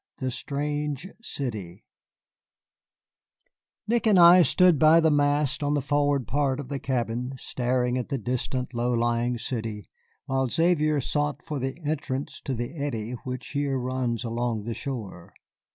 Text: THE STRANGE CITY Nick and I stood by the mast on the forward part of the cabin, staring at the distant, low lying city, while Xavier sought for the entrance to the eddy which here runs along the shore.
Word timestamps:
THE 0.17 0.31
STRANGE 0.31 1.09
CITY 1.21 1.85
Nick 3.87 4.07
and 4.07 4.17
I 4.19 4.41
stood 4.41 4.79
by 4.79 4.99
the 4.99 5.11
mast 5.11 5.61
on 5.61 5.75
the 5.75 5.79
forward 5.81 6.27
part 6.27 6.59
of 6.59 6.69
the 6.69 6.79
cabin, 6.79 7.35
staring 7.37 7.99
at 7.99 8.09
the 8.09 8.17
distant, 8.17 8.73
low 8.73 8.93
lying 8.95 9.37
city, 9.37 9.85
while 10.25 10.47
Xavier 10.49 11.01
sought 11.01 11.43
for 11.43 11.59
the 11.59 11.77
entrance 11.83 12.41
to 12.45 12.55
the 12.55 12.73
eddy 12.75 13.11
which 13.25 13.49
here 13.49 13.77
runs 13.77 14.23
along 14.23 14.63
the 14.63 14.73
shore. 14.73 15.31